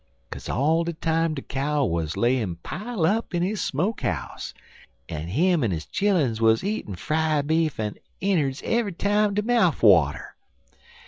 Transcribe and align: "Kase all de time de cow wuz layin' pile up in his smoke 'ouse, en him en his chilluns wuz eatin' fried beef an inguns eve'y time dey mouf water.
"Kase 0.31 0.49
all 0.49 0.83
de 0.83 0.93
time 0.93 1.35
de 1.35 1.43
cow 1.43 1.85
wuz 1.85 2.17
layin' 2.17 2.55
pile 2.55 3.05
up 3.05 3.35
in 3.35 3.43
his 3.43 3.61
smoke 3.61 4.03
'ouse, 4.03 4.51
en 5.07 5.27
him 5.27 5.63
en 5.63 5.69
his 5.69 5.85
chilluns 5.85 6.41
wuz 6.41 6.63
eatin' 6.63 6.95
fried 6.95 7.45
beef 7.45 7.77
an 7.77 7.97
inguns 8.19 8.63
eve'y 8.63 8.93
time 8.97 9.35
dey 9.35 9.43
mouf 9.43 9.83
water. 9.83 10.35